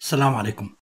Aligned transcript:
السلام 0.00 0.34
عليكم. 0.34 0.76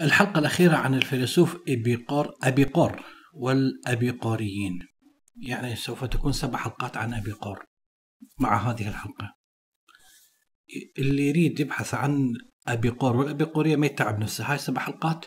الحلقة 0.00 0.38
الأخيرة 0.38 0.76
عن 0.76 0.94
الفيلسوف 0.94 1.56
إبيقور 1.68 2.34
أبيقور 2.42 3.04
والأبيقوريين. 3.34 4.78
يعني 5.36 5.76
سوف 5.76 6.04
تكون 6.04 6.32
سبع 6.32 6.58
حلقات 6.58 6.96
عن 6.96 7.14
أبيقور 7.14 7.64
مع 8.38 8.70
هذه 8.70 8.88
الحلقة. 8.88 9.34
اللي 10.98 11.28
يريد 11.28 11.60
يبحث 11.60 11.94
عن 11.94 12.34
أبيقور 12.68 13.16
والأبيقورية 13.16 13.76
ما 13.76 13.86
يتعب 13.86 14.18
نفسه 14.18 14.52
هاي 14.52 14.58
سبع 14.58 14.80
حلقات 14.80 15.26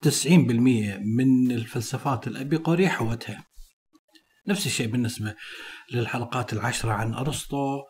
90% 0.00 0.98
من 0.98 1.50
الفلسفات 1.50 2.26
الأبيقورية 2.26 2.88
حوتها. 2.88 3.44
نفس 4.48 4.66
الشيء 4.66 4.86
بالنسبة 4.86 5.34
للحلقات 5.92 6.52
العشرة 6.52 6.92
عن 6.92 7.14
أرسطو 7.14 7.82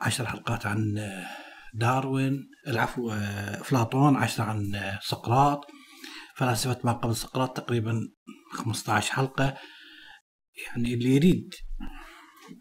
عشر 0.00 0.26
حلقات 0.26 0.66
عن 0.66 0.98
داروين 1.76 2.50
العفو 2.66 3.10
افلاطون 3.10 4.16
عشرة 4.16 4.44
عن 4.44 4.80
سقراط. 5.02 5.66
فلاسفة 6.36 6.78
ما 6.84 6.92
قبل 6.92 7.16
سقراط 7.16 7.56
تقريبا 7.56 8.00
15 8.52 9.12
حلقة. 9.12 9.58
يعني 10.66 10.94
اللي 10.94 11.16
يريد 11.16 11.54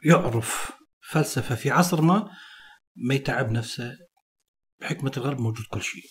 يعرف 0.05 0.71
فلسفة 1.09 1.55
في 1.55 1.71
عصر 1.71 2.01
ما 2.01 2.29
ما 2.95 3.15
يتعب 3.15 3.51
نفسه 3.51 3.97
بحكمة 4.81 5.11
الغرب 5.17 5.39
موجود 5.39 5.65
كل 5.65 5.81
شيء. 5.81 6.03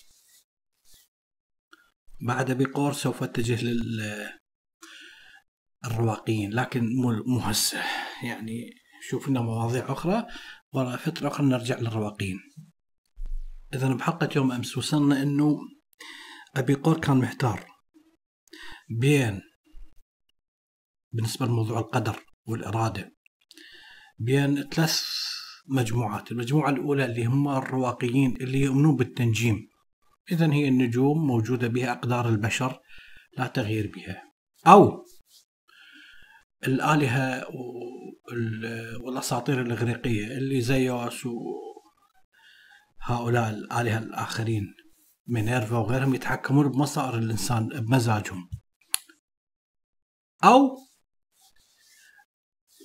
بعد 2.27 2.51
بقور 2.51 2.93
سوف 2.93 3.23
اتجه 3.23 3.63
لل 3.63 4.29
الرواقيين 5.85 6.53
لكن 6.53 6.89
مو 7.27 7.39
هسه. 7.39 7.83
يعني 8.23 8.69
شوف 9.09 9.29
لنا 9.29 9.41
مواضيع 9.41 9.91
أخرى. 9.91 10.25
وراء 10.71 10.97
فترة 10.97 11.27
أخرى 11.27 11.45
نرجع 11.47 11.79
للرواقيين. 11.79 12.39
إذا 13.75 13.93
بحلقة 13.93 14.29
يوم 14.35 14.51
أمس 14.51 14.77
وصلنا 14.77 15.23
أنه 15.23 15.57
أبي 16.55 16.73
قور 16.73 16.99
كان 16.99 17.17
محتار 17.17 17.65
بين 18.89 19.41
بالنسبة 21.11 21.45
لموضوع 21.45 21.79
القدر 21.79 22.19
والإرادة 22.47 23.15
بين 24.19 24.63
ثلاث 24.63 25.03
مجموعات 25.67 26.31
المجموعة 26.31 26.69
الأولى 26.69 27.05
اللي 27.05 27.25
هم 27.25 27.47
الرواقيين 27.47 28.35
اللي 28.41 28.61
يؤمنون 28.61 28.95
بالتنجيم. 28.95 29.67
إذا 30.31 30.53
هي 30.53 30.67
النجوم 30.67 31.27
موجودة 31.27 31.67
بها 31.67 31.91
أقدار 31.91 32.29
البشر 32.29 32.79
لا 33.37 33.47
تغيير 33.47 33.91
بها. 33.95 34.21
أو 34.67 35.05
الآلهة 36.67 37.47
والأساطير 39.01 39.61
الإغريقية 39.61 40.27
اللي 40.37 40.61
زيوس 40.61 41.27
هؤلاء 43.05 43.49
الآلهة 43.49 43.97
الآخرين 43.97 44.63
مينيرفا 45.27 45.77
وغيرهم 45.77 46.15
يتحكمون 46.15 46.67
بمصائر 46.69 47.17
الإنسان 47.17 47.67
بمزاجهم. 47.67 48.49
أو 50.43 50.77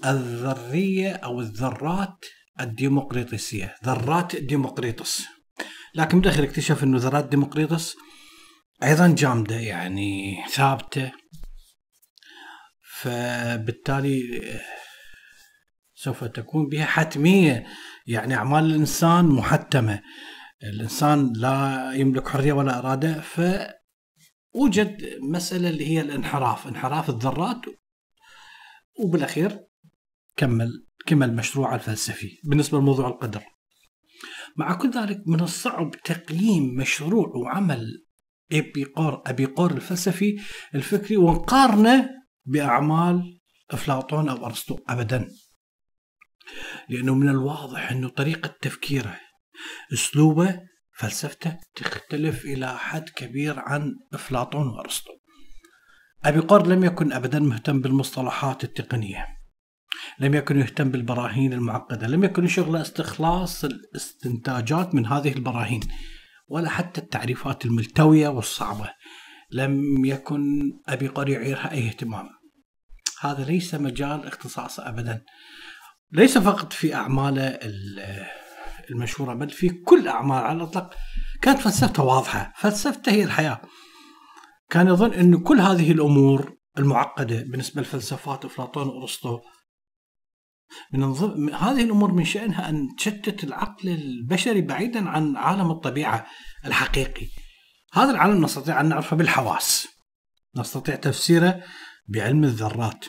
الذرية 0.04 1.12
أو 1.12 1.40
الذرات 1.40 2.24
الديمقريطسية 2.60 3.74
ذرات 3.84 4.36
ديمقريطس. 4.36 5.24
لكن 5.94 6.20
بداخل 6.20 6.42
اكتشف 6.42 6.82
أنه 6.82 6.98
ذرات 6.98 7.28
ديمقريطس 7.28 7.96
أيضا 8.82 9.14
جامدة 9.18 9.54
يعني 9.54 10.44
ثابتة. 10.50 11.12
فبالتالي 13.00 14.40
سوف 16.02 16.24
تكون 16.24 16.68
بها 16.68 16.84
حتمية. 16.84 17.66
يعني 18.06 18.34
أعمال 18.34 18.64
الإنسان 18.64 19.24
محتمة. 19.24 20.02
الإنسان 20.62 21.32
لا 21.36 21.92
يملك 21.92 22.28
حرية 22.28 22.52
ولا 22.52 22.78
إرادة 22.78 23.20
فوجد 23.20 25.18
مسألة 25.22 25.70
اللي 25.70 25.88
هي 25.88 26.00
الانحراف. 26.00 26.66
انحراف 26.66 27.10
الذرات 27.10 27.60
وبالأخير 29.00 29.60
كمل 30.36 30.86
كمل 31.06 31.36
مشروع 31.36 31.74
الفلسفي 31.74 32.40
بالنسبة 32.44 32.78
لموضوع 32.78 33.08
القدر. 33.08 33.42
مع 34.56 34.74
كل 34.74 34.90
ذلك 34.90 35.22
من 35.26 35.40
الصعب 35.40 35.90
تقييم 35.90 36.74
مشروع 36.74 37.28
وعمل 37.36 38.04
ابيقور 38.52 39.22
ابيقور 39.26 39.70
الفلسفي 39.70 40.40
الفكري 40.74 41.16
ونقارنه 41.16 42.10
بأعمال 42.44 43.40
أفلاطون 43.70 44.28
أو 44.28 44.46
أرسطو 44.46 44.78
ابدا. 44.88 45.28
لأنه 46.88 47.14
من 47.14 47.28
الواضح 47.28 47.90
أنه 47.90 48.08
طريقة 48.08 48.54
تفكيره 48.60 49.16
أسلوبه 49.92 50.60
فلسفته 50.96 51.56
تختلف 51.74 52.44
إلى 52.44 52.78
حد 52.78 53.08
كبير 53.08 53.58
عن 53.58 53.94
أفلاطون 54.14 54.68
وأرسطو. 54.68 55.12
أبي 56.24 56.38
قر 56.40 56.66
لم 56.66 56.84
يكن 56.84 57.12
أبدا 57.12 57.38
مهتم 57.38 57.80
بالمصطلحات 57.80 58.64
التقنية 58.64 59.26
لم 60.18 60.34
يكن 60.34 60.60
يهتم 60.60 60.90
بالبراهين 60.90 61.52
المعقدة 61.52 62.06
لم 62.06 62.24
يكن 62.24 62.46
شغله 62.46 62.80
استخلاص 62.80 63.64
الاستنتاجات 63.64 64.94
من 64.94 65.06
هذه 65.06 65.32
البراهين 65.32 65.80
ولا 66.48 66.70
حتى 66.70 67.00
التعريفات 67.00 67.64
الملتوية 67.64 68.28
والصعبة. 68.28 68.90
لم 69.52 70.04
يكن 70.04 70.72
أبي 70.88 71.06
قر 71.06 71.28
يعيرها 71.28 71.70
أي 71.70 71.88
اهتمام. 71.88 72.28
هذا 73.20 73.44
ليس 73.44 73.74
مجال 73.74 74.26
اختصاصه 74.26 74.88
أبدا. 74.88 75.22
ليس 76.12 76.38
فقط 76.38 76.72
في 76.72 76.94
أعماله 76.94 77.58
المشهورة 78.90 79.34
بل 79.34 79.50
في 79.50 79.68
كل 79.68 80.08
أعمال 80.08 80.38
على 80.38 80.56
الإطلاق. 80.56 80.94
كانت 81.42 81.58
فلسفته 81.58 82.02
واضحة 82.02 82.52
فلسفته 82.56 83.12
هي 83.12 83.24
الحياة. 83.24 83.60
كان 84.70 84.88
يظن 84.88 85.12
أن 85.12 85.42
كل 85.42 85.60
هذه 85.60 85.92
الأمور 85.92 86.56
المعقدة 86.78 87.42
بالنسبة 87.42 87.82
لفلسفات 87.82 88.44
أفلاطون 88.44 88.88
وأرسطو 88.88 89.40
من. 90.92 91.02
هذه 91.54 91.84
الأمور 91.84 92.12
من 92.12 92.24
شأنها 92.24 92.68
أن 92.68 92.88
تشتت 92.98 93.44
العقل 93.44 93.88
البشري 93.88 94.60
بعيدا 94.60 95.08
عن 95.08 95.36
عالم 95.36 95.70
الطبيعة 95.70 96.26
الحقيقي. 96.64 97.26
هذا 97.92 98.10
العالم 98.10 98.44
نستطيع 98.44 98.80
أن 98.80 98.88
نعرفه 98.88 99.16
بالحواس. 99.16 99.88
نستطيع 100.56 100.94
تفسيره 100.94 101.62
بعلم 102.08 102.44
الذرات. 102.44 103.04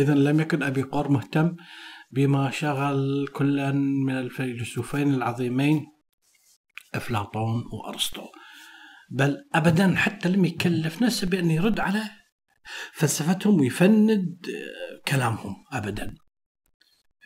إذا 0.00 0.14
لم 0.14 0.40
يكن 0.40 0.62
أبي 0.62 0.82
قور 0.82 1.08
مهتم 1.08 1.56
بما 2.10 2.50
شغل 2.50 3.28
كلا 3.32 3.72
من 3.72 4.18
الفيلسوفين 4.18 5.14
العظيمين 5.14 5.86
أفلاطون 6.94 7.64
وأرسطو 7.72 8.26
بل 9.10 9.36
أبدا 9.54 9.96
حتى 9.96 10.28
لم 10.28 10.44
يكلف 10.44 11.02
نفسه 11.02 11.26
بأن 11.26 11.50
يرد 11.50 11.80
على 11.80 12.02
فلسفتهم 12.92 13.60
ويفند 13.60 14.36
كلامهم 15.08 15.56
أبدا. 15.72 16.14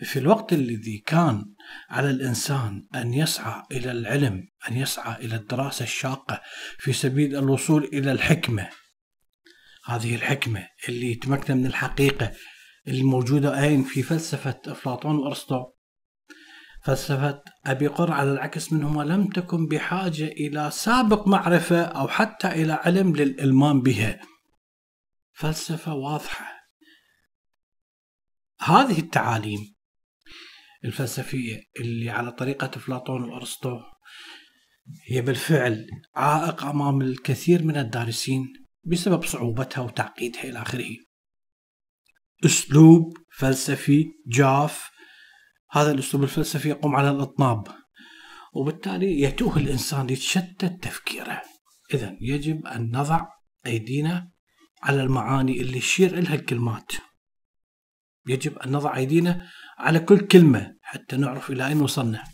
في 0.04 0.18
الوقت 0.18 0.52
الذي 0.52 0.98
كان 1.06 1.54
على 1.90 2.10
الإنسان 2.10 2.88
أن 2.94 3.14
يسعى 3.14 3.62
إلى 3.72 3.90
العلم 3.90 4.48
أن 4.68 4.76
يسعى 4.76 5.24
إلى 5.24 5.36
الدراسة 5.36 5.82
الشاقة 5.82 6.40
في 6.78 6.92
سبيل 6.92 7.36
الوصول 7.36 7.84
إلى 7.84 8.12
الحكمة 8.12 8.68
هذه 9.86 10.14
الحكمة 10.14 10.68
اللي 10.88 11.12
يتمكن 11.12 11.56
من 11.56 11.66
الحقيقة 11.66 12.32
الموجودة 12.88 13.62
أين 13.62 13.82
في 13.82 14.02
فلسفة 14.02 14.60
أفلاطون 14.66 15.16
وأرسطو. 15.16 15.64
فلسفة 16.84 17.42
أبي 17.66 17.86
قر 17.86 18.12
على 18.12 18.32
العكس 18.32 18.72
منهما 18.72 19.02
لم 19.02 19.26
تكن 19.26 19.66
بحاجة 19.66 20.24
إلى 20.24 20.70
سابق 20.70 21.28
معرفة 21.28 21.82
أو 21.82 22.08
حتى 22.08 22.48
إلى 22.48 22.72
علم 22.72 23.16
للإلمام 23.16 23.80
بها. 23.80 24.20
فلسفة 25.32 25.94
واضحة. 25.94 26.54
هذه 28.60 28.98
التعاليم 28.98 29.74
الفلسفية 30.84 31.60
اللي 31.80 32.10
على 32.10 32.32
طريقة 32.32 32.70
أفلاطون 32.76 33.24
وأرسطو 33.24 33.80
هي 35.08 35.20
بالفعل 35.20 35.86
عائق 36.14 36.64
أمام 36.64 37.02
الكثير 37.02 37.62
من 37.62 37.76
الدارسين 37.76 38.52
بسبب 38.84 39.24
صعوبتها 39.24 39.82
وتعقيدها 39.82 40.44
إلى 40.44 40.62
آخره. 40.62 40.90
أسلوب 42.44 43.16
فلسفي 43.36 44.06
جاف. 44.26 44.90
هذا 45.70 45.92
الأسلوب 45.92 46.22
الفلسفي 46.22 46.68
يقوم 46.68 46.96
على 46.96 47.10
الأطناب 47.10 47.68
وبالتالي 48.54 49.20
يتوه 49.20 49.56
الإنسان 49.56 50.10
يتشتت 50.10 50.64
تفكيره. 50.82 51.42
اذا 51.94 52.16
يجب 52.20 52.66
أن 52.66 52.96
نضع 52.96 53.26
أيدينا 53.66 54.30
على 54.82 55.02
المعاني 55.02 55.60
اللي 55.60 55.78
يشير 55.78 56.20
لها 56.20 56.34
الكلمات. 56.34 56.92
يجب 58.26 58.58
أن 58.58 58.72
نضع 58.72 58.96
أيدينا 58.96 59.48
على 59.78 60.00
كل 60.00 60.18
كلمة 60.20 60.76
حتى 60.82 61.16
نعرف 61.16 61.50
إلى 61.50 61.66
أين 61.66 61.80
وصلنا. 61.80 62.24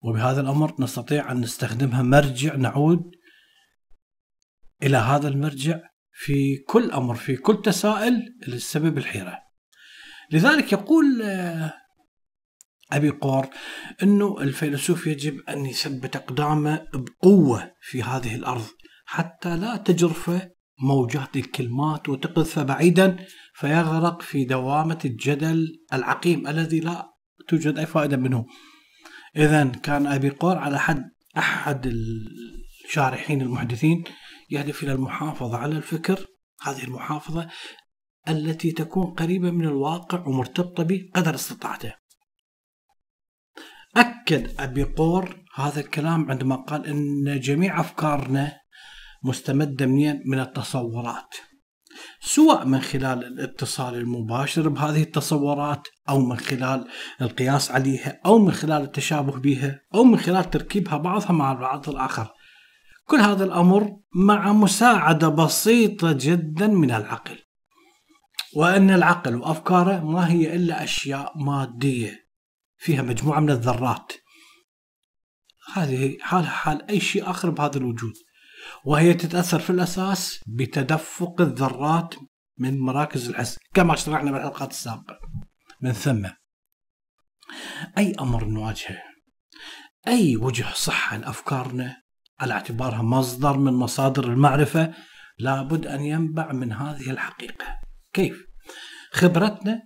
وبهذا 0.00 0.40
الأمر 0.40 0.74
نستطيع 0.80 1.32
أن 1.32 1.40
نستخدمها 1.40 2.02
مرجع 2.02 2.54
نعود 2.54 3.10
إلى 4.82 4.96
هذا 4.96 5.28
المرجع 5.28 5.80
في 6.18 6.56
كل 6.56 6.90
أمر 6.90 7.14
في 7.14 7.36
كل 7.36 7.62
تساؤل 7.62 8.22
لسبب 8.48 8.98
الحيرة. 8.98 9.38
لذلك 10.32 10.72
يقول 10.72 11.22
آه، 11.22 11.74
أبي 12.92 13.10
قور 13.10 13.46
أنه 14.02 14.40
الفيلسوف 14.40 15.06
يجب 15.06 15.40
أن 15.48 15.66
يثبت 15.66 16.16
أقدامه 16.16 16.86
بقوة 16.94 17.72
في 17.80 18.02
هذه 18.02 18.34
الأرض 18.34 18.66
حتى 19.06 19.56
لا 19.56 19.76
تجرفه 19.76 20.50
موجات 20.82 21.36
الكلمات 21.36 22.08
وتقذف 22.08 22.58
بعيدا 22.58 23.16
فيغرق 23.54 24.22
في 24.22 24.44
دوامة 24.44 24.98
الجدل 25.04 25.82
العقيم 25.92 26.46
الذي 26.46 26.80
لا 26.80 27.10
توجد 27.48 27.78
أي 27.78 27.86
فائدة 27.86 28.16
منه 28.16 28.46
إذا 29.36 29.64
كان 29.64 30.06
أبي 30.06 30.30
قور 30.30 30.58
على 30.58 30.78
حد 30.78 31.02
أحد 31.38 31.92
الشارحين 32.84 33.42
المحدثين 33.42 34.04
يهدف 34.50 34.82
إلى 34.82 34.92
المحافظة 34.92 35.56
على 35.56 35.76
الفكر. 35.76 36.26
هذه 36.62 36.84
المحافظة 36.84 37.48
التي 38.28 38.72
تكون 38.72 39.14
قريبة 39.14 39.50
من 39.50 39.64
الواقع 39.64 40.26
ومرتبطة 40.26 40.82
به 40.82 41.10
قدر 41.14 41.34
استطاعته. 41.34 41.94
أكد 43.96 44.60
أبي 44.60 44.82
قور 44.82 45.44
هذا 45.54 45.80
الكلام 45.80 46.30
عندما 46.30 46.56
قال 46.56 46.86
أن 46.86 47.40
جميع 47.40 47.80
أفكارنا 47.80 48.52
مستمدة 49.24 49.86
من 50.26 50.40
التصورات. 50.40 51.34
سواء 52.20 52.66
من 52.66 52.80
خلال 52.80 53.24
الاتصال 53.24 53.94
المباشر 53.94 54.68
بهذه 54.68 55.02
التصورات 55.02 55.88
أو 56.08 56.20
من 56.20 56.36
خلال 56.36 56.88
القياس 57.22 57.70
عليها 57.70 58.20
أو 58.26 58.38
من 58.38 58.52
خلال 58.52 58.82
التشابه 58.82 59.38
بها 59.38 59.80
أو 59.94 60.04
من 60.04 60.18
خلال 60.18 60.50
تركيبها 60.50 60.96
بعضها 60.96 61.32
مع 61.32 61.52
البعض 61.52 61.88
الآخر. 61.88 62.28
كل 63.08 63.16
هذا 63.16 63.44
الأمر 63.44 64.00
مع 64.14 64.52
مساعدة 64.52 65.28
بسيطة 65.28 66.12
جدا 66.12 66.66
من 66.66 66.90
العقل. 66.90 67.38
وأن 68.56 68.90
العقل 68.90 69.34
وأفكاره 69.34 70.04
ما 70.04 70.30
هي 70.30 70.56
إلا 70.56 70.84
أشياء 70.84 71.38
مادية 71.38 72.28
فيها 72.76 73.02
مجموعة 73.02 73.40
من 73.40 73.50
الذرات. 73.50 74.12
هذه 75.74 76.16
حالها 76.20 76.50
حال 76.50 76.90
أي 76.90 77.00
شيء 77.00 77.30
آخر 77.30 77.50
بهذا 77.50 77.76
الوجود. 77.76 78.14
وهي 78.84 79.14
تتأثر 79.14 79.58
في 79.58 79.70
الأساس 79.70 80.40
بتدفق 80.46 81.40
الذرات 81.40 82.14
من 82.58 82.78
مراكز 82.78 83.28
الحس 83.28 83.58
كما 83.74 83.96
شرحنا 83.96 84.30
بالحلقات 84.30 84.70
السابقة. 84.70 85.18
من 85.80 85.92
ثم 85.92 86.26
أي 87.98 88.14
أمر 88.20 88.44
نواجهه؟ 88.44 89.02
أي 90.08 90.36
وجه 90.36 90.66
صحة 90.74 91.16
لأفكارنا 91.16 92.05
على 92.40 92.54
اعتبارها 92.54 93.02
مصدر 93.02 93.58
من 93.58 93.72
مصادر 93.72 94.24
المعرفة 94.24 94.94
لابد 95.38 95.86
أن 95.86 96.00
ينبع 96.00 96.52
من 96.52 96.72
هذه 96.72 97.10
الحقيقة. 97.10 97.66
كيف؟ 98.12 98.46
خبرتنا 99.12 99.82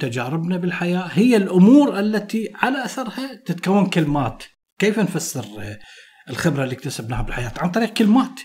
تجاربنا 0.00 0.56
بالحياة 0.56 1.08
هي 1.12 1.36
الأمور 1.36 1.98
التي 1.98 2.52
على 2.54 2.84
أثرها 2.84 3.34
تتكون 3.46 3.86
كلمات. 3.86 4.44
كيف 4.78 4.98
نفسر 4.98 5.44
الخبرة 6.30 6.64
اللي 6.64 6.74
اكتسبناها 6.74 7.22
بالحياة؟ 7.22 7.52
عن 7.58 7.70
طريق 7.70 7.92
كلمات. 7.92 8.40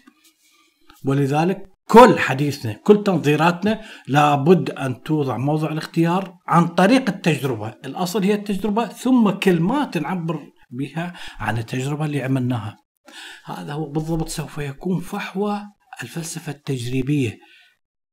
ولذلك 1.06 1.72
كل 1.88 2.20
حديثنا 2.20 2.74
كل 2.74 3.04
تنظيراتنا 3.04 3.82
لابد 4.08 4.70
أن 4.70 5.02
توضع 5.02 5.38
موضع 5.38 5.72
الاختيار 5.72 6.34
عن 6.48 6.68
طريق 6.68 7.10
التجربة. 7.10 7.74
الأصل 7.86 8.24
هي 8.24 8.34
التجربة 8.34 8.86
ثم 8.86 9.30
كلمات 9.30 9.98
نعبر 9.98 10.40
بها 10.72 11.14
عن 11.40 11.58
التجربة 11.58 12.06
اللي 12.06 12.24
عملناها. 12.24 12.78
هذا 13.46 13.74
هو 13.74 13.86
بالضبط 13.90 14.30
سوف 14.30 14.58
يكون 14.58 15.02
فحوى 15.02 15.62
الفلسفة 16.02 16.52
التجريبية 16.52 17.40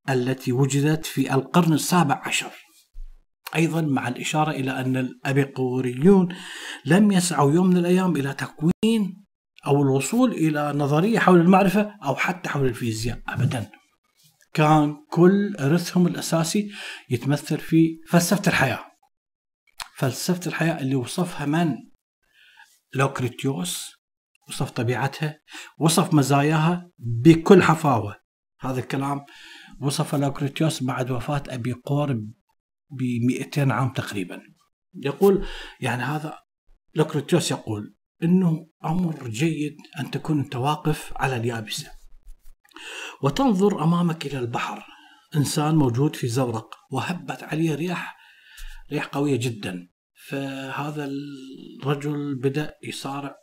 التي 0.08 0.52
وجدت 0.52 1.06
في 1.06 1.34
القرن 1.34 1.72
السابع 1.72 2.22
عشر. 2.26 2.50
أيضا 3.56 3.80
مع 3.80 4.08
الإشارة 4.08 4.50
إلى 4.50 4.80
أن 4.80 4.96
الأبيقوريون 4.96 6.36
لم 6.84 7.12
يسعوا 7.12 7.52
يوم 7.52 7.66
من 7.66 7.76
الأيام 7.76 8.16
إلى 8.16 8.34
تكوين 8.34 9.24
أو 9.66 9.82
الوصول 9.82 10.32
إلى 10.32 10.72
نظرية 10.72 11.18
حول 11.18 11.40
المعرفة 11.40 11.94
أو 12.04 12.16
حتى 12.16 12.48
حول 12.48 12.66
الفيزياء 12.66 13.20
أبدا. 13.28 13.70
كان 14.54 14.96
كل 15.10 15.56
إرثهم 15.60 16.06
الأساسي 16.06 16.70
يتمثل 17.10 17.58
في 17.58 18.00
فلسفة 18.08 18.48
الحياة. 18.48 18.84
فلسفة 19.96 20.40
الحياة 20.46 20.80
اللي 20.80 20.94
وصفها 20.94 21.46
من؟ 21.46 21.76
لوكريتيوس 22.94 23.97
وصف 24.48 24.70
طبيعتها 24.70 25.40
وصف 25.78 26.14
مزاياها 26.14 26.90
بكل 26.98 27.62
حفاوة. 27.62 28.16
هذا 28.60 28.80
الكلام 28.80 29.24
وصف 29.80 30.14
لوكريتيوس 30.14 30.82
بعد 30.82 31.10
وفاة 31.10 31.42
أبيقور 31.48 32.12
ب 32.90 33.02
200 33.26 33.72
عام 33.72 33.92
تقريبا. 33.92 34.40
يقول 34.94 35.46
يعني 35.80 36.02
هذا 36.02 36.38
لوكريتيوس 36.94 37.50
يقول 37.50 37.96
إنه 38.22 38.68
أمر 38.84 39.28
جيد 39.28 39.76
أن 40.00 40.10
تكون 40.10 40.38
أنت 40.38 40.56
واقف 40.56 41.12
على 41.16 41.36
اليابسة. 41.36 41.90
وتنظر 43.22 43.84
أمامك 43.84 44.26
إلى 44.26 44.38
البحر. 44.38 44.84
إنسان 45.36 45.74
موجود 45.74 46.16
في 46.16 46.28
زورق 46.28 46.74
وهبت 46.90 47.42
عليه 47.42 47.74
رياح 47.74 48.16
رياح 48.92 49.06
قوية 49.06 49.36
جدا. 49.36 49.88
فهذا 50.28 51.10
الرجل 51.82 52.34
بدأ 52.42 52.74
يصارع 52.84 53.36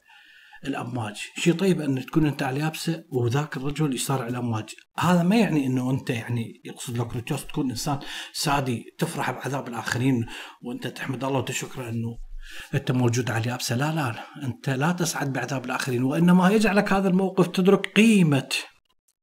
الأمواج. 0.68 1.16
شيء 1.38 1.54
طيب 1.54 1.82
أن 1.82 2.06
تكون 2.06 2.26
أنت 2.26 2.44
على 2.44 2.58
اليابسه 2.58 3.04
وذاك 3.10 3.58
الرجل 3.58 3.96
يصارع 3.96 4.28
الأمواج. 4.28 4.70
هذا 5.00 5.24
ما 5.24 5.36
يعني 5.36 5.66
أنه 5.66 5.92
أنت 5.92 6.10
يعني 6.10 6.62
يقصد 6.66 6.98
لك 6.98 7.30
تكون 7.30 7.70
إنسان 7.70 8.00
سادي 8.34 8.86
تفرح 8.98 9.32
بعذاب 9.32 9.68
الآخرين 9.68 10.26
وأنت 10.64 10.88
تحمد 10.88 11.24
الله 11.24 11.40
وتشكره 11.40 11.90
أنه 11.90 12.18
أنت 12.74 12.92
موجود 12.92 13.32
على 13.32 13.44
اليابسه 13.44 13.76
لا 13.76 13.92
لا. 13.96 14.26
أنت 14.46 14.70
لا 14.70 14.92
تسعد 14.92 15.34
بعذاب 15.34 15.66
الآخرين 15.66 16.04
وإنما 16.04 16.50
يجعلك 16.50 16.94
هذا 16.94 17.08
الموقف 17.08 17.48
تدرك 17.48 17.88
قيمة 17.96 18.50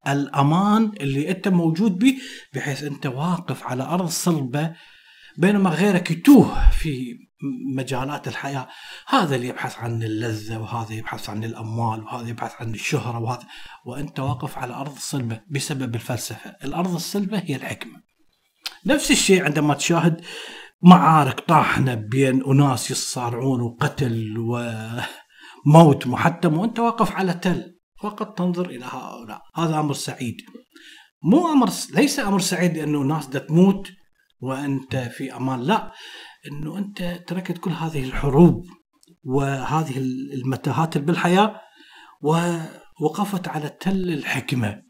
الأمان 0.07 0.91
اللي 1.01 1.31
أنت 1.31 1.47
موجود 1.47 1.97
به 1.97 2.17
بحيث 2.53 2.83
أنت 2.83 3.05
واقف 3.05 3.63
على 3.63 3.83
أرض 3.83 4.07
صلبة 4.07 4.73
بينما 5.37 5.69
غيرك 5.69 6.11
يتوه 6.11 6.69
في 6.69 7.15
مجالات 7.75 8.27
الحياة. 8.27 8.67
هذا 9.07 9.35
اللي 9.35 9.47
يبحث 9.47 9.79
عن 9.79 10.03
اللذة 10.03 10.57
وهذا 10.57 10.93
يبحث 10.93 11.29
عن 11.29 11.43
الأموال 11.43 12.03
وهذا 12.03 12.29
يبحث 12.29 12.51
عن 12.59 12.73
الشهرة 12.73 13.19
وهذا 13.19 13.47
وأنت 13.85 14.19
واقف 14.19 14.57
على 14.57 14.73
أرض 14.73 14.97
صلبة 14.97 15.41
بسبب 15.49 15.95
الفلسفة. 15.95 16.55
الأرض 16.63 16.93
الصلبة 16.95 17.37
هي 17.45 17.55
الحكمة. 17.55 18.01
نفس 18.85 19.11
الشيء 19.11 19.43
عندما 19.43 19.73
تشاهد 19.73 20.21
معارك 20.81 21.39
طاحنة 21.39 21.93
بين 21.93 22.43
أناس 22.43 22.91
يصارعون 22.91 23.61
وقتل 23.61 24.35
وموت 24.37 26.07
محتم 26.07 26.57
وأنت 26.57 26.79
واقف 26.79 27.11
على 27.11 27.33
تل 27.33 27.79
فقط 28.01 28.37
تنظر 28.37 28.69
إلى 28.69 28.85
هؤلاء. 28.85 29.41
هذا 29.55 29.79
أمر 29.79 29.93
سعيد. 29.93 30.37
مو 31.23 31.51
أمر 31.53 31.69
ليس 31.93 32.19
أمر 32.19 32.39
سعيد 32.39 32.77
أنه 32.77 32.99
ناس 32.99 33.29
تموت 33.29 33.91
وأنت 34.41 34.95
في 34.95 35.35
أمان. 35.35 35.61
لا. 35.61 35.91
أنه 36.51 36.77
أنت 36.77 37.03
تركت 37.27 37.57
كل 37.57 37.71
هذه 37.71 38.03
الحروب 38.03 38.65
وهذه 39.23 39.97
المتاهات 40.33 40.97
بالحياة 40.97 41.61
ووقفت 42.21 43.47
على 43.47 43.69
تل 43.69 44.13
الحكمة. 44.13 44.83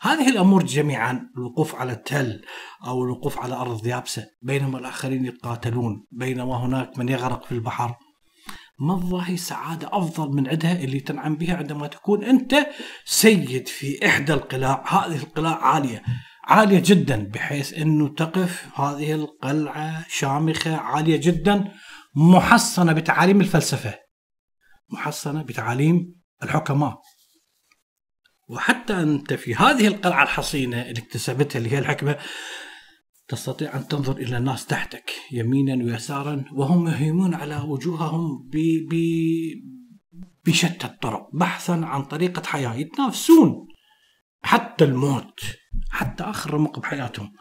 هذه 0.00 0.28
الأمور 0.28 0.62
جميعا 0.64 1.30
الوقوف 1.36 1.74
على 1.74 1.92
التل 1.92 2.42
أو 2.86 3.04
الوقوف 3.04 3.38
على 3.38 3.54
أرض 3.54 3.86
يابسة 3.86 4.26
بينما 4.42 4.78
الآخرين 4.78 5.24
يتقاتلون 5.24 6.06
بينما 6.12 6.56
هناك 6.64 6.98
من 6.98 7.08
يغرق 7.08 7.44
في 7.44 7.52
البحر. 7.52 7.96
ما 8.78 8.94
الظاهي 8.94 9.36
سعادة 9.36 9.88
أفضل 9.92 10.36
من 10.36 10.48
عندها 10.48 10.84
اللي 10.84 11.00
تنعم 11.00 11.36
بها 11.36 11.56
عندما 11.56 11.86
تكون 11.86 12.24
أنت 12.24 12.66
سيد 13.04 13.68
في 13.68 14.06
إحدى 14.06 14.34
القلاع 14.34 14.84
هذه 14.88 15.16
القلاع 15.16 15.64
عالية. 15.64 16.02
عالية 16.46 16.82
جدا 16.84 17.30
بحيث 17.34 17.74
أنه 17.74 18.08
تقف 18.08 18.80
هذه 18.80 19.14
القلعة 19.14 20.04
شامخة 20.08 20.76
عالية 20.76 21.16
جدا 21.16 21.72
محصنة 22.16 22.92
بتعاليم 22.92 23.40
الفلسفة. 23.40 23.94
محصنة 24.88 25.42
بتعاليم 25.42 26.14
الحكماء. 26.42 27.00
وحتى 28.48 29.02
أنت 29.02 29.32
في 29.32 29.54
هذه 29.54 29.86
القلعة 29.86 30.22
الحصينة 30.22 30.82
اللي 30.82 31.00
اكتسبتها 31.00 31.58
اللي 31.58 31.72
هي 31.72 31.78
الحكمة 31.78 32.18
تستطيع 33.28 33.76
أن 33.76 33.88
تنظر 33.88 34.16
إلى 34.16 34.36
الناس 34.36 34.66
تحتك 34.66 35.10
يمينا 35.32 35.84
ويسارا 35.84 36.44
وهم 36.52 36.88
يهيمون 36.88 37.34
على 37.34 37.56
وجوههم 37.56 38.48
ب... 38.52 38.56
ب... 38.90 38.94
بشتى 40.46 40.86
الطرق 40.86 41.28
بحثا 41.34 41.72
عن 41.72 42.04
طريقة 42.04 42.42
حياة. 42.42 42.74
يتنافسون. 42.74 43.66
حتى 44.44 44.84
الموت 44.84 45.40
حتى 45.90 46.24
آخر 46.24 46.54
رمق 46.54 46.78
بحياتهم. 46.78 47.32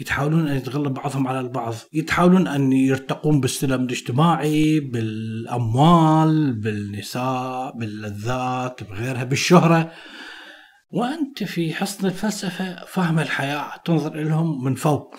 يتحاولون 0.00 0.48
أن 0.48 0.56
يتغلب 0.56 0.94
بعضهم 0.94 1.26
على 1.28 1.40
البعض. 1.40 1.74
يتحاولون 1.92 2.46
أن 2.48 2.72
يرتقون 2.72 3.40
بالسلم 3.40 3.84
الاجتماعي 3.84 4.80
بالأموال 4.80 6.52
بالنساء 6.52 7.78
باللذات 7.78 8.82
بغيرها 8.82 9.24
بالشهرة. 9.24 9.92
وأنت 10.90 11.44
في 11.44 11.74
حصن 11.74 12.06
الفلسفة 12.06 12.84
فاهم 12.84 13.18
الحياة 13.18 13.76
تنظر 13.84 14.14
لهم 14.14 14.64
من 14.64 14.74
فوق. 14.74 15.14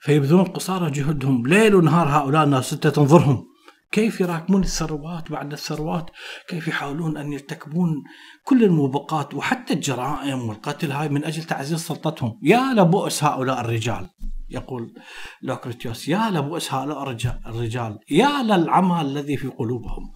فيبذلون 0.00 0.44
قصارى 0.44 0.90
جهدهم 0.90 1.46
ليل 1.46 1.74
ونهار 1.74 2.08
هؤلاء 2.08 2.44
الناس 2.44 2.70
تنظرهم 2.70 3.46
كيف 3.92 4.20
يراكمون 4.20 4.62
الثروات 4.62 5.30
بعد 5.30 5.52
الثروات؟ 5.52 6.10
كيف 6.48 6.68
يحاولون 6.68 7.16
أن 7.16 7.32
يرتكبون 7.32 8.04
كل 8.44 8.64
الموبقات 8.64 9.34
وحتى 9.34 9.74
الجرائم 9.74 10.48
والقتل؟ 10.48 10.92
هاي 10.92 11.08
من 11.08 11.24
أجل 11.24 11.44
تعزيز 11.44 11.78
سلطتهم. 11.78 12.38
يا 12.42 12.72
لبؤس 12.74 13.24
هؤلاء 13.24 13.60
الرجال 13.60 14.10
يقول 14.50 14.94
لوكريتيوس 15.42 16.08
يا 16.08 16.30
لبؤس 16.30 16.74
هؤلاء 16.74 17.02
الرجال 17.46 17.98
يا 18.10 18.42
للعمى 18.42 19.00
الذي 19.00 19.36
في 19.36 19.48
قلوبهم 19.48 20.12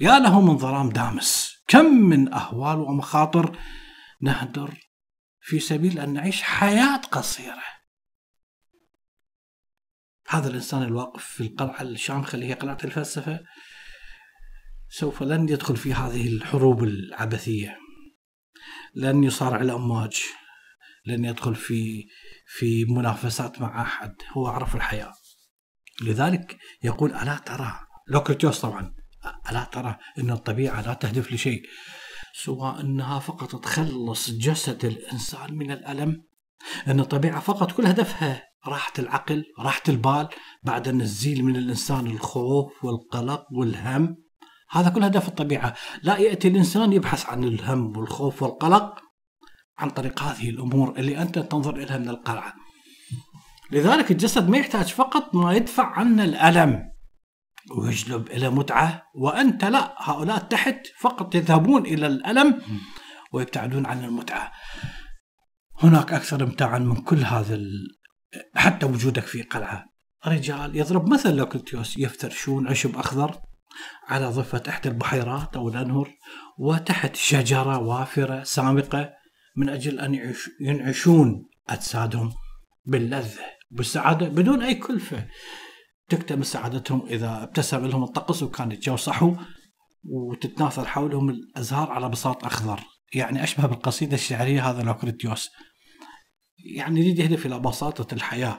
يا 0.00 0.18
له 0.18 0.40
من 0.40 0.58
ظلام 0.58 0.88
دامس. 0.88 1.54
كم 1.68 1.84
من 1.84 2.32
أهوال 2.34 2.78
ومخاطر 2.78 3.58
نهدر 4.22 4.74
في 5.40 5.58
سبيل 5.58 5.98
أن 5.98 6.12
نعيش 6.12 6.42
حياة 6.42 6.96
قصيرة. 6.96 7.77
هذا 10.28 10.48
الإنسان 10.48 10.82
الواقف 10.82 11.24
في 11.24 11.40
القلعة 11.40 11.82
الشامخة 11.82 12.34
اللي 12.34 12.46
هي 12.46 12.52
قلعة 12.52 12.78
الفلسفة 12.84 13.40
سوف 14.90 15.22
لن 15.22 15.48
يدخل 15.48 15.76
في 15.76 15.94
هذه 15.94 16.28
الحروب 16.28 16.84
العبثية. 16.84 17.78
لن 18.94 19.24
يصارع 19.24 19.60
الأمواج 19.60 20.22
لن 21.06 21.24
يدخل 21.24 21.54
في 21.54 22.06
في 22.46 22.84
منافسات 22.84 23.60
مع 23.60 23.82
أحد. 23.82 24.14
هو 24.32 24.46
عرف 24.46 24.74
الحياة. 24.76 25.12
لذلك 26.02 26.58
يقول 26.82 27.14
ألا 27.14 27.36
ترى؟ 27.36 27.80
لوكريتيوس 28.08 28.60
طبعا. 28.60 28.94
ألا 29.50 29.64
ترى؟ 29.64 29.98
أن 30.18 30.30
الطبيعة 30.30 30.80
لا 30.80 30.94
تهدف 30.94 31.32
لشيء. 31.32 31.62
سوى 32.34 32.80
أنها 32.80 33.18
فقط 33.18 33.64
تخلص 33.64 34.30
جسد 34.30 34.84
الإنسان 34.84 35.54
من 35.54 35.70
الألم. 35.70 36.22
أن 36.86 37.00
الطبيعة 37.00 37.40
فقط 37.40 37.72
كل 37.72 37.86
هدفها 37.86 38.47
راحة 38.66 38.92
العقل 38.98 39.44
راحة 39.58 39.82
البال 39.88 40.28
بعد 40.62 40.88
أن 40.88 40.98
نزيل 40.98 41.44
من 41.44 41.56
الإنسان 41.56 42.06
الخوف 42.06 42.84
والقلق 42.84 43.46
والهم. 43.52 44.16
هذا 44.70 44.90
كل 44.90 45.04
هدف 45.04 45.28
الطبيعة. 45.28 45.74
لا 46.02 46.16
يأتي 46.16 46.48
الإنسان 46.48 46.92
يبحث 46.92 47.26
عن 47.26 47.44
الهم 47.44 47.96
والخوف 47.96 48.42
والقلق 48.42 48.98
عن 49.78 49.90
طريق 49.90 50.22
هذه 50.22 50.50
الأمور 50.50 50.94
اللي 50.96 51.22
أنت 51.22 51.38
تنظر 51.38 51.76
إليها 51.76 51.98
من 51.98 52.08
القلعة. 52.08 52.54
لذلك 53.72 54.10
الجسد 54.10 54.48
ما 54.48 54.58
يحتاج 54.58 54.86
فقط 54.86 55.34
ما 55.34 55.52
يدفع 55.52 55.86
عنا 55.86 56.24
الألم. 56.24 56.82
ويجلب 57.78 58.26
إلى 58.26 58.50
متعة. 58.50 59.02
وأنت 59.14 59.64
لا 59.64 59.94
هؤلاء 59.98 60.38
تحت 60.38 60.86
فقط 61.00 61.34
يذهبون 61.34 61.86
إلى 61.86 62.06
الألم 62.06 62.62
ويبتعدون 63.32 63.86
عن 63.86 64.04
المتعة. 64.04 64.52
هناك 65.78 66.12
أكثر 66.12 66.42
امتاعا 66.42 66.78
من 66.78 66.96
كل 66.96 67.24
هذا. 67.24 67.60
حتى 68.54 68.86
وجودك 68.86 69.22
في 69.24 69.42
قلعة. 69.42 69.84
رجال 70.26 70.76
يضرب 70.76 71.12
مثل 71.12 71.34
لوكلتيوس 71.34 71.98
يفترشون 71.98 72.68
عشب 72.68 72.96
أخضر 72.96 73.40
على 74.08 74.26
ضفة 74.26 74.58
تحت 74.58 74.86
البحيرات 74.86 75.56
أو 75.56 75.68
الأنهر 75.68 76.14
وتحت 76.58 77.16
شجرة 77.16 77.78
وافرة 77.78 78.42
سامقة 78.42 79.12
من 79.56 79.68
أجل 79.68 80.00
أن 80.00 80.34
ينعشون 80.60 81.48
أجسادهم 81.68 82.32
باللذة 82.84 83.40
بالسعادة 83.70 84.28
بدون 84.28 84.62
أي 84.62 84.74
كلفة. 84.74 85.26
تكتمل 86.08 86.46
سعادتهم 86.46 87.06
إذا 87.06 87.42
ابتسم 87.42 87.86
لهم 87.86 88.04
الطقس 88.04 88.42
وكان 88.42 88.72
الجو 88.72 88.96
صحو 88.96 89.36
وتتناثر 90.04 90.84
حولهم 90.84 91.30
الأزهار 91.30 91.90
على 91.90 92.08
بساط 92.08 92.44
أخضر. 92.44 92.80
يعني 93.14 93.44
أشبه 93.44 93.66
بالقصيدة 93.66 94.14
الشعرية 94.14 94.70
هذا 94.70 94.82
لوكريتيوس 94.82 95.50
يعني 96.64 97.00
يريد 97.00 97.18
يهدف 97.18 97.46
إلى 97.46 97.58
بساطة 97.58 98.14
الحياة 98.14 98.58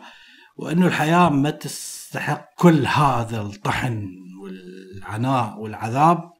وأنه 0.55 0.87
الحياة 0.87 1.29
ما 1.29 1.49
تستحق 1.49 2.45
كل 2.57 2.85
هذا 2.85 3.41
الطحن 3.41 4.07
والعناء 4.41 5.59
والعذاب. 5.59 6.31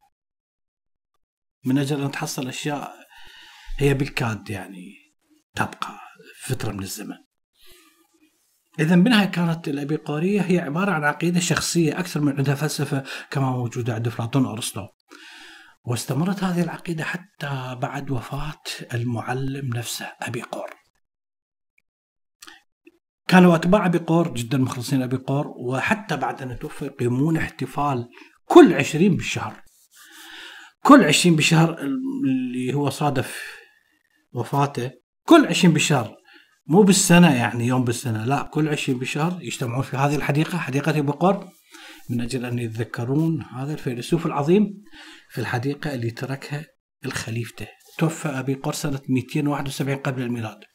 من 1.65 1.77
أجل 1.77 2.01
أن 2.01 2.11
تحصل 2.11 2.47
أشياء 2.47 2.93
هي 3.77 3.93
بالكاد 3.93 4.49
يعني 4.49 4.95
تبقى 5.55 5.99
فترة 6.41 6.71
من 6.71 6.83
الزمن. 6.83 7.17
إذا 8.79 8.95
منها 8.95 9.25
كانت 9.25 9.67
الأبيقورية 9.67 10.41
هي 10.41 10.59
عبارة 10.59 10.91
عن 10.91 11.03
عقيدة 11.03 11.39
شخصية 11.39 11.99
أكثر 11.99 12.21
من 12.21 12.37
عندها 12.37 12.55
فلسفة 12.55 13.03
كما 13.31 13.51
موجودة 13.51 13.93
عند 13.93 14.07
أفلاطون 14.07 14.45
وأرسطو 14.45 14.87
واستمرت 15.83 16.43
هذه 16.43 16.63
العقيدة 16.63 17.03
حتى 17.03 17.77
بعد 17.81 18.11
وفاة 18.11 18.61
المعلم 18.93 19.69
نفسه 19.77 20.11
أبيقور 20.21 20.78
كانوا 23.29 23.55
أتباع 23.55 23.85
أبيقور 23.85 24.33
جدا 24.33 24.57
مخلصين 24.57 25.01
أبيقور 25.01 25.47
وحتى 25.47 26.17
بعد 26.17 26.41
أن 26.41 26.59
توفى 26.59 26.85
يقيمون 26.85 27.37
احتفال 27.37 28.09
كل 28.45 28.73
عشرين 28.73 29.15
بالشهر. 29.15 29.61
كل 30.83 31.03
عشرين 31.03 31.35
بالشهر 31.35 31.79
اللي 31.79 32.73
هو 32.73 32.89
صادف 32.89 33.57
وفاته 34.33 34.91
كل 35.23 35.47
عشرين 35.47 35.73
بالشهر. 35.73 36.15
مو 36.67 36.81
بالسنة 36.81 37.35
يعني 37.35 37.67
يوم 37.67 37.83
بالسنة 37.83 38.25
لا 38.25 38.43
كل 38.43 38.69
عشرين 38.69 38.99
بشهر 38.99 39.39
يجتمعون 39.41 39.81
في 39.81 39.97
هذه 39.97 40.15
الحديقة 40.15 40.57
حديقة 40.57 41.01
بقر 41.01 41.47
من 42.09 42.21
أجل 42.21 42.45
أن 42.45 42.59
يتذكرون 42.59 43.43
هذا 43.43 43.73
الفيلسوف 43.73 44.25
العظيم 44.25 44.83
في 45.29 45.41
الحديقة 45.41 45.93
اللي 45.93 46.11
تركها 46.11 46.65
الخليفته 47.05 47.67
توفى 47.97 48.27
أبي 48.27 48.53
قر 48.53 48.73
سنة 48.73 48.99
271 49.09 49.95
قبل 49.95 50.21
الميلاد. 50.21 50.68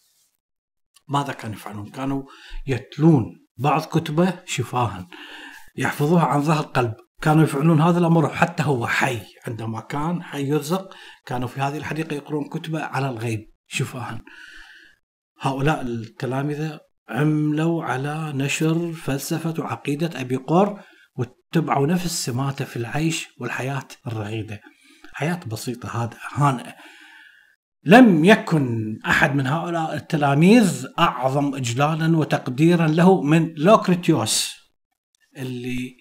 ماذا 1.09 1.33
كانوا 1.33 1.57
يفعلون؟ 1.57 1.91
كانوا 1.91 2.23
يتلون 2.67 3.25
بعض 3.57 3.83
كتبه 3.83 4.43
شفاها 4.47 5.09
يحفظوها 5.77 6.25
عن 6.25 6.43
ظهر 6.43 6.65
قلب. 6.65 6.95
كانوا 7.23 7.45
يفعلون 7.45 7.81
هذا 7.81 7.99
الأمر 7.99 8.29
حتى 8.29 8.63
هو 8.63 8.87
حي. 8.87 9.21
عندما 9.47 9.81
كان 9.81 10.23
حي 10.23 10.49
يرزق 10.49 10.95
كانوا 11.27 11.49
في 11.49 11.61
هذه 11.61 11.77
الحديقة 11.77 12.15
يقرون 12.15 12.49
كتبه 12.49 12.85
على 12.85 13.09
الغيب 13.09 13.53
شفاها. 13.67 14.21
هؤلاء 15.41 15.81
التلامذة 15.81 16.81
عملوا 17.09 17.85
على 17.85 18.33
نشر 18.35 18.93
فلسفة 18.93 19.55
وعقيدة 19.59 20.21
أبي 20.21 20.37
قور 20.37 20.81
واتبعوا 21.17 21.87
نفس 21.87 22.25
سماته 22.25 22.65
في 22.65 22.77
العيش 22.77 23.29
والحياة 23.41 23.89
الرغيدة. 24.07 24.61
حياة 25.13 25.41
بسيطة 25.47 26.05
هذا 26.05 26.19
هانئة 26.35 26.75
لم 27.87 28.25
يكن 28.25 28.99
أحد 29.07 29.35
من 29.35 29.47
هؤلاء 29.47 29.95
التلاميذ 29.95 30.87
أعظم 30.99 31.55
إجلالا 31.55 32.17
وتقديرا 32.17 32.87
له 32.87 33.23
من 33.23 33.55
لوكريتيوس 33.57 34.55
اللي 35.37 35.97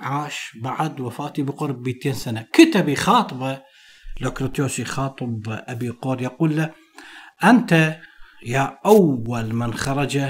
عاش 0.00 0.56
بعد 0.62 1.00
وفاته 1.00 1.42
بقرب 1.42 1.86
200 1.88 2.12
سنة. 2.12 2.46
كتب 2.52 2.88
يخاطبه 2.88 3.62
لوكريتيوس 4.20 4.78
يخاطب 4.78 5.42
أبي 5.48 5.88
قور 5.88 6.22
يقول 6.22 6.56
له 6.56 6.74
أنت 7.44 8.00
يا 8.46 8.78
أول 8.86 9.54
من 9.54 9.74
خرج 9.74 10.20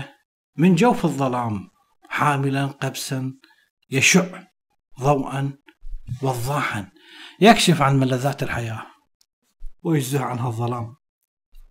من 0.56 0.74
جوف 0.74 1.04
الظلام 1.04 1.70
حاملا 2.08 2.66
قبسا 2.66 3.34
يشع 3.90 4.42
ضوءا 5.00 5.52
وضاحا. 6.22 6.90
يكشف 7.40 7.82
عن 7.82 8.00
ملذات 8.00 8.42
الحياة. 8.42 8.93
ويجزه 9.84 10.24
عنها 10.24 10.48
الظلام. 10.48 10.96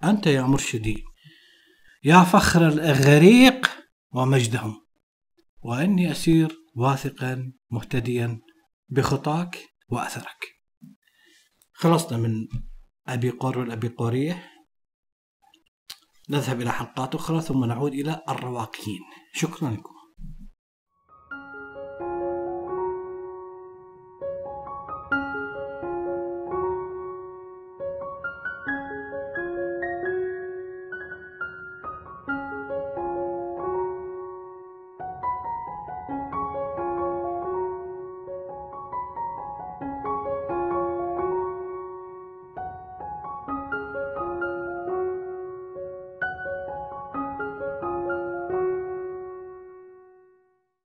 أنت 0.04 0.28
يا 0.28 0.42
مرشدي 0.42 1.04
يا 2.04 2.24
فخر 2.24 2.68
الإغريق 2.68 3.70
ومجدهم 4.12 4.86
وإني 5.62 6.12
أسير 6.12 6.58
واثقا 6.76 7.54
مهتديا 7.72 8.42
بخطاك 8.90 9.60
وأثرك. 9.90 10.46
خلصنا 11.74 12.18
من 12.18 12.48
أبي 13.08 13.30
قور 13.30 13.60
والأبيقورية 13.60 14.50
نذهب 16.30 16.62
إلى 16.62 16.72
حلقات 16.72 17.16
أخرى 17.16 17.42
ثم 17.42 17.66
نعود 17.66 17.94
إلى 17.94 18.22
الرواقيين. 18.30 19.02
شكرا 19.34 19.70
لكم. 19.70 19.93